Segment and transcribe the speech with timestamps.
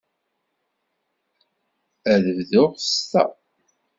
[2.13, 3.23] Ad bduɣ s ta.